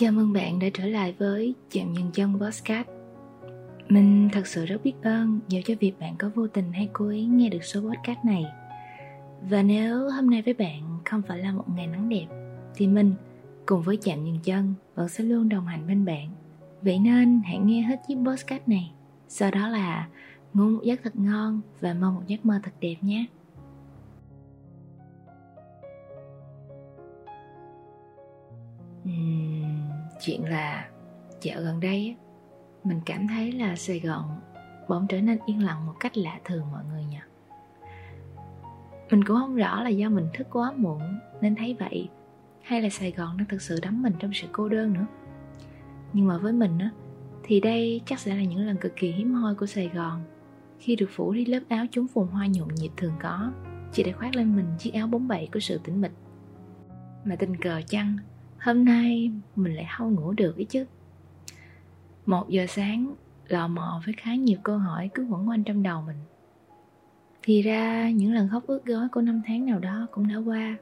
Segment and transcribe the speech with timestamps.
[0.00, 2.88] Chào mừng bạn đã trở lại với Chạm Nhân Chân Podcast.
[3.88, 7.08] Mình thật sự rất biết ơn nhờ cho việc bạn có vô tình hay cố
[7.08, 8.44] ý nghe được số podcast này.
[9.42, 12.26] Và nếu hôm nay với bạn không phải là một ngày nắng đẹp
[12.74, 13.14] Thì mình
[13.66, 16.30] cùng với Chạm Nhân Chân vẫn sẽ luôn đồng hành bên bạn.
[16.82, 18.92] Vậy nên hãy nghe hết chiếc podcast này.
[19.28, 20.08] Sau đó là
[20.54, 23.26] ngủ một giấc thật ngon và mơ một giấc mơ thật đẹp nhé.
[29.04, 29.37] Uhm,
[30.20, 30.88] chuyện là
[31.42, 32.16] dạo gần đây
[32.84, 34.40] mình cảm thấy là Sài Gòn
[34.88, 37.18] bỗng trở nên yên lặng một cách lạ thường mọi người nhỉ.
[39.10, 41.02] Mình cũng không rõ là do mình thức quá muộn
[41.40, 42.08] nên thấy vậy,
[42.62, 45.06] hay là Sài Gòn đang thực sự đắm mình trong sự cô đơn nữa.
[46.12, 46.90] Nhưng mà với mình á,
[47.42, 50.22] thì đây chắc sẽ là những lần cực kỳ hiếm hoi của Sài Gòn
[50.78, 53.52] khi được phủ đi lớp áo chúng phùng hoa nhộn nhịp thường có,
[53.92, 56.12] chỉ để khoác lên mình chiếc áo bóng bẩy của sự tĩnh mịch.
[57.24, 58.16] Mà tình cờ chăng
[58.58, 60.86] hôm nay mình lại không ngủ được ấy chứ.
[62.26, 63.14] Một giờ sáng,
[63.48, 66.16] lò mò với khá nhiều câu hỏi cứ quẩn quanh trong đầu mình.
[67.42, 70.76] Thì ra, những lần khóc ướt gói của năm tháng nào đó cũng đã qua.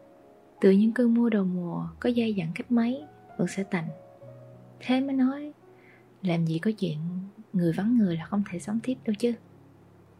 [0.61, 3.03] Từ những cơn mưa đầu mùa, có dây dặn cách mấy,
[3.39, 3.89] vẫn sẽ tạnh.
[4.81, 5.53] Thế mới nói,
[6.23, 6.99] làm gì có chuyện
[7.53, 9.33] người vắng người là không thể sống tiếp đâu chứ.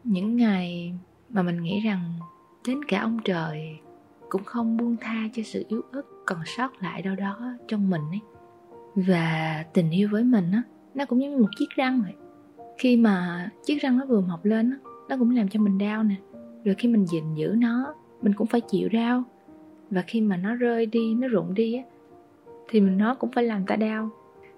[0.03, 0.93] Những ngày
[1.29, 2.13] mà mình nghĩ rằng,
[2.67, 3.79] đến cả ông trời
[4.29, 8.01] cũng không buông tha cho sự yếu ớt còn sót lại đâu đó trong mình
[8.11, 8.19] ấy.
[8.95, 10.61] Và tình yêu với mình á,
[10.95, 12.13] nó cũng giống như một chiếc răng vậy.
[12.77, 14.77] Khi mà chiếc răng nó vừa mọc lên á,
[15.09, 16.15] nó cũng làm cho mình đau nè.
[16.63, 19.23] Rồi khi mình gìn giữ nó, mình cũng phải chịu đau.
[19.91, 21.83] Và khi mà nó rơi đi, nó rụng đi á,
[22.69, 24.09] thì mình, nó cũng phải làm ta đau.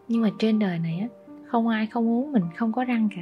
[0.08, 1.08] Nhưng mà trên đời này á,
[1.46, 3.22] không ai không muốn mình không có răng cả.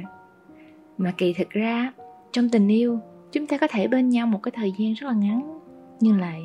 [0.98, 1.92] Mà kỳ thực ra
[2.32, 2.98] trong tình yêu,
[3.32, 5.57] chúng ta có thể bên nhau một cái thời gian rất là ngắn
[6.00, 6.42] nhưng lại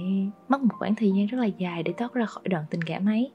[0.49, 3.05] mất một khoảng thời gian rất là dài để thoát ra khỏi đoạn tình cảm
[3.05, 3.31] ấy.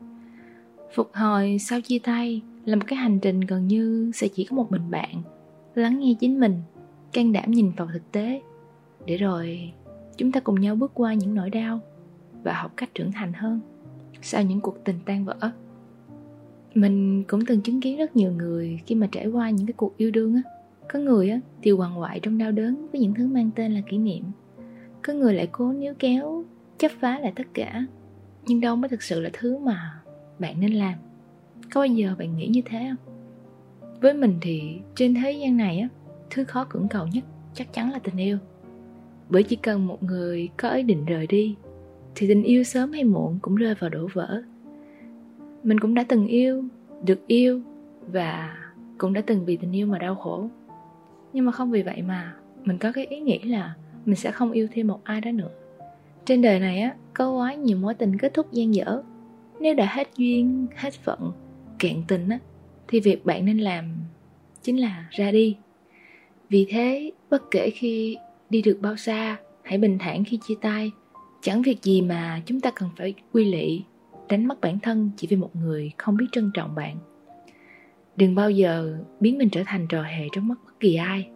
[0.94, 4.56] Phục hồi sau chia tay là một cái hành trình gần như sẽ chỉ có
[4.56, 5.22] một mình bạn,
[5.74, 6.62] lắng nghe chính mình,
[7.12, 8.42] can đảm nhìn vào thực tế.
[9.06, 9.72] Để rồi,
[10.16, 11.80] chúng ta cùng nhau bước qua những nỗi đau
[12.42, 13.60] và học cách trưởng thành hơn
[14.22, 15.36] sau những cuộc tình tan vỡ.
[16.74, 19.96] Mình cũng từng chứng kiến rất nhiều người khi mà trải qua những cái cuộc
[19.96, 20.42] yêu đương á.
[20.92, 23.80] Có người á, thì hoàng hoại trong đau đớn với những thứ mang tên là
[23.80, 24.24] kỷ niệm
[25.08, 26.44] có người lại cố níu kéo,
[26.78, 27.84] chấp phá lại tất cả.
[28.46, 30.00] Nhưng đâu mới thực sự là thứ mà
[30.38, 30.94] bạn nên làm?
[31.72, 33.14] Có bao giờ bạn nghĩ như thế không?
[34.00, 35.88] Với mình thì trên thế gian này á,
[36.30, 37.24] thứ khó cưỡng cầu nhất
[37.54, 38.38] chắc chắn là tình yêu.
[39.28, 41.56] Bởi chỉ cần một người có ý định rời đi,
[42.14, 44.42] thì tình yêu sớm hay muộn cũng rơi vào đổ vỡ.
[45.62, 46.64] Mình cũng đã từng yêu,
[47.04, 47.60] được yêu,
[48.12, 48.56] và
[48.98, 50.48] cũng đã từng vì tình yêu mà đau khổ.
[51.32, 53.74] Nhưng mà không vì vậy mà mình có cái ý nghĩ là
[54.08, 55.50] mình sẽ không yêu thêm một ai đó nữa.
[56.24, 59.02] Trên đời này á, có quá nhiều mối tình kết thúc gian dở.
[59.60, 61.32] Nếu đã hết duyên, hết phận
[61.78, 62.38] cạn tình á,
[62.88, 63.94] thì việc bạn nên làm
[64.62, 65.56] chính là ra đi.
[66.48, 68.16] Vì thế, bất kể khi
[68.50, 70.90] đi được bao xa, hãy bình thản khi chia tay.
[71.42, 73.82] Chẳng việc gì mà chúng ta cần phải quy lị,
[74.28, 76.96] đánh mất bản thân chỉ vì một người không biết trân trọng bạn.
[78.16, 81.28] Đừng bao giờ biến mình trở thành trò hề trong mắt bất kỳ ai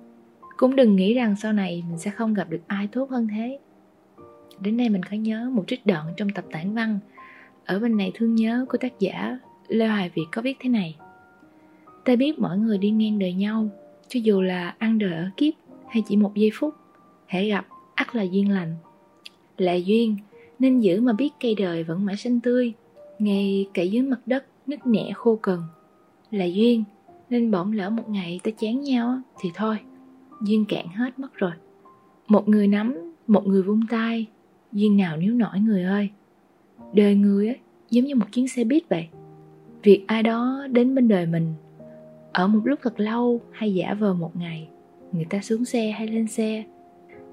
[0.62, 3.58] cũng đừng nghĩ rằng sau này mình sẽ không gặp được ai tốt hơn thế.
[4.60, 6.98] Đến đây mình có nhớ một trích đoạn trong tập tản văn.
[7.64, 10.96] Ở bên này thương nhớ của tác giả lê hoài việt có viết thế này.
[12.04, 13.68] Ta biết mỗi người đi ngang đời nhau,
[14.08, 15.54] cho dù là ăn đời ở kiếp
[15.88, 16.74] hay chỉ một giây phút
[17.26, 18.76] hãy gặp ắt là duyên lành.
[19.58, 20.16] Là duyên,
[20.58, 22.72] nên giữ mà biết cây đời vẫn mãi xanh tươi,
[23.18, 25.62] ngay cả dưới mặt đất nứt nẻ khô cần
[26.30, 26.84] là duyên,
[27.30, 29.78] nên bỗng lỡ một ngày ta chán nhau thì thôi
[30.42, 31.52] duyên cạn hết mất rồi.
[32.28, 34.26] Một người nắm, một người vung tay.
[34.72, 36.10] Duyên nào níu nổi người ơi.
[36.92, 37.58] Đời người ấy,
[37.90, 39.08] giống như một chuyến xe buýt vậy.
[39.82, 41.54] Việc ai đó đến bên đời mình,
[42.32, 44.68] ở một lúc thật lâu hay giả vờ một ngày,
[45.12, 46.64] người ta xuống xe hay lên xe.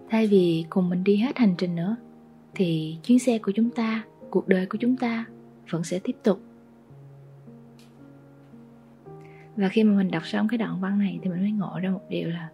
[0.09, 1.95] Thay vì cùng mình đi hết hành trình nữa,
[2.55, 5.25] thì chuyến xe của chúng ta, cuộc đời của chúng ta
[5.69, 6.41] vẫn sẽ tiếp tục.
[9.55, 11.89] Và khi mà mình đọc xong cái đoạn văn này thì mình mới ngộ ra
[11.89, 12.49] một điều là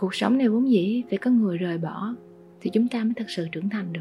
[0.00, 2.14] cuộc sống này vốn dĩ phải có người rời bỏ
[2.60, 4.00] thì chúng ta mới thật sự trưởng thành được.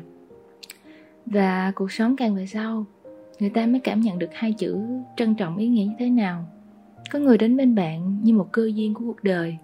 [1.26, 2.86] Và cuộc sống càng về sau,
[3.40, 4.78] người ta mới cảm nhận được hai chữ
[5.18, 6.46] trân trọng ý nghĩa như thế nào.
[7.12, 9.58] Có người đến bên bạn như một cơ duyên của cuộc đời,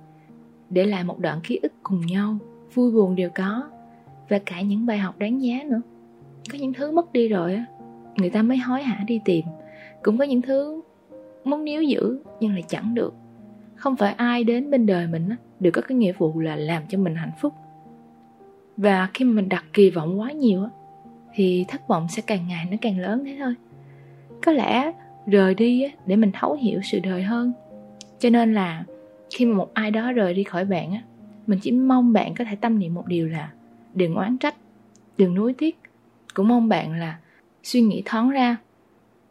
[0.69, 2.37] để lại một đoạn ký ức cùng nhau,
[2.73, 3.69] vui buồn đều có,
[4.29, 5.81] và cả những bài học đáng giá nữa.
[6.51, 7.65] Có những thứ mất đi rồi á,
[8.17, 9.45] người ta mới hối hả đi tìm.
[10.03, 10.81] Cũng có những thứ
[11.43, 13.13] muốn níu giữ nhưng lại chẳng được
[13.75, 16.83] không phải ai đến bên đời mình á, đều có cái nghĩa vụ là làm
[16.89, 17.53] cho mình hạnh phúc.
[18.77, 20.69] Và khi mình đặt kỳ vọng quá nhiều á,
[21.33, 23.55] thì thất vọng sẽ càng ngày nó càng lớn thế thôi.
[24.45, 24.91] Có lẽ
[25.25, 27.53] rời đi để mình thấu hiểu sự đời hơn.
[28.19, 28.83] Cho nên là
[29.35, 31.01] khi mà một ai đó rời đi khỏi bạn á,
[31.47, 33.51] mình chỉ mong bạn có thể tâm niệm một điều là
[33.93, 34.55] đừng oán trách,
[35.17, 35.79] đừng nuối tiếc.
[36.33, 37.17] Cũng mong bạn là
[37.63, 38.57] suy nghĩ thoáng ra.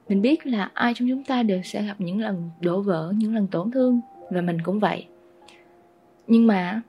[0.08, 3.34] Mình biết là ai trong chúng ta đều sẽ gặp những lần đổ vỡ, những
[3.34, 4.00] lần tổn thương
[4.32, 5.06] và mình cũng vậy.
[6.26, 6.82] Nhưng mà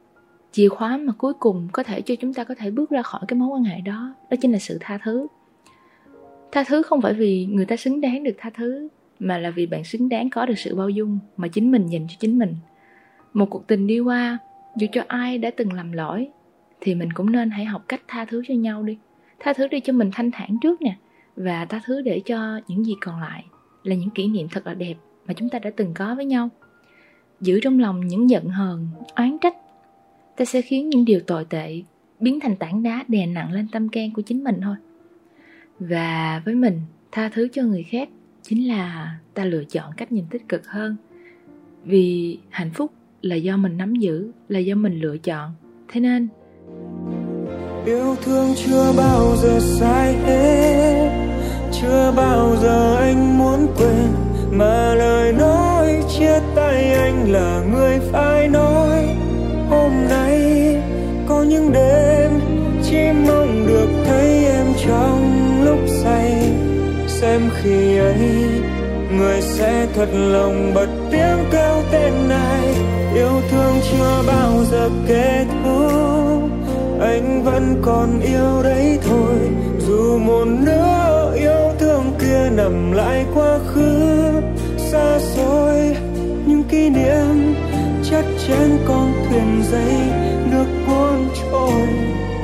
[0.52, 3.22] chìa khóa mà cuối cùng có thể cho chúng ta có thể bước ra khỏi
[3.28, 5.28] cái mối quan hệ đó đó chính là sự tha thứ.
[6.52, 8.88] Tha thứ không phải vì người ta xứng đáng được tha thứ,
[9.20, 12.08] mà là vì bạn xứng đáng có được sự bao dung mà chính mình dành
[12.10, 12.56] cho chính mình.
[13.34, 14.38] Một cuộc tình đi qua,
[14.78, 16.30] dù cho ai đã từng làm lỗi,
[16.82, 18.98] thì mình cũng nên hãy học cách tha thứ cho nhau đi.
[19.40, 20.96] Tha thứ đi cho mình thanh thản trước nè,
[21.36, 23.46] và tha thứ để cho những gì còn lại
[23.84, 24.96] là những kỷ niệm thật là đẹp
[25.26, 26.50] mà chúng ta đã từng có với nhau
[27.44, 29.56] giữ trong lòng những giận hờn, oán trách.
[30.38, 31.82] Ta sẽ khiến những điều tồi tệ
[32.20, 34.76] biến thành tảng đá đè nặng lên tâm can của chính mình thôi.
[35.80, 36.82] Và với mình,
[37.12, 38.10] tha thứ cho người khác
[38.42, 40.96] chính là ta lựa chọn cách nhìn tích cực hơn.
[41.86, 42.92] Vì hạnh phúc
[43.22, 45.52] là do mình nắm giữ, là do mình lựa chọn.
[45.88, 46.28] Thế nên,
[47.86, 51.10] yêu thương chưa bao giờ sai hết,
[51.72, 54.08] chưa bao giờ anh muốn quên,
[54.52, 55.53] mà lời nói
[56.24, 59.06] chia tay anh là người phải nói,
[59.70, 60.40] hôm nay
[61.28, 62.32] có những đêm
[62.84, 62.98] chỉ
[63.28, 66.52] mong được thấy em trong lúc say.
[67.08, 68.46] Xem khi ấy,
[69.18, 72.76] người sẽ thật lòng bật tiếng kêu tên này
[73.16, 76.50] yêu thương chưa bao giờ kết thúc,
[77.02, 79.36] anh vẫn còn yêu đấy thôi.
[79.88, 84.32] Dù một nửa yêu thương kia nằm lại quá khứ,
[84.78, 85.73] xa xôi
[86.84, 87.56] kỷ niệm
[88.04, 89.96] chất trên con thuyền giấy
[90.52, 91.88] nước cuốn trôi.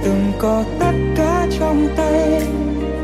[0.03, 2.41] Từng có tất cả trong tay,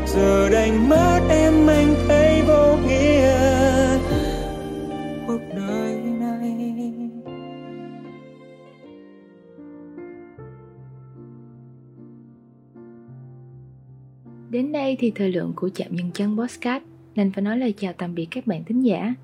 [0.06, 3.98] giờ đành mất em, anh thấy vô nghĩa.
[5.26, 6.52] Cuộc đời này.
[14.50, 16.84] Đến đây thì thời lượng của chạm nhân chân Postcard
[17.14, 19.14] nên phải nói lời chào tạm biệt các bạn thính giả.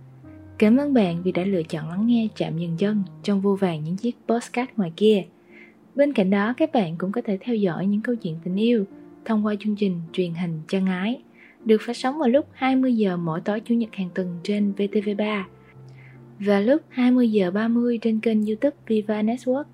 [0.62, 3.84] Cảm ơn bạn vì đã lựa chọn lắng nghe chạm nhân chân trong vô vàng
[3.84, 5.24] những chiếc postcard ngoài kia.
[5.94, 8.84] Bên cạnh đó các bạn cũng có thể theo dõi những câu chuyện tình yêu
[9.24, 11.22] thông qua chương trình truyền hình chân ái
[11.64, 15.42] được phát sóng vào lúc 20 giờ mỗi tối chủ nhật hàng tuần trên VTV3
[16.38, 19.64] và lúc 20 giờ 30 trên kênh YouTube Viva Network.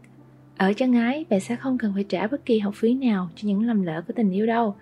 [0.57, 3.49] Ở chân ái, bạn sẽ không cần phải trả bất kỳ học phí nào cho
[3.49, 4.75] những lầm lỡ của tình yêu đâu,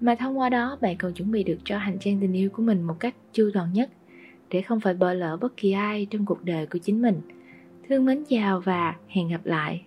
[0.00, 2.62] mà thông qua đó bạn còn chuẩn bị được cho hành trang tình yêu của
[2.62, 3.90] mình một cách chu toàn nhất
[4.52, 7.20] để không phải bỏ lỡ bất kỳ ai trong cuộc đời của chính mình.
[7.88, 9.82] Thương mến chào và hẹn gặp lại.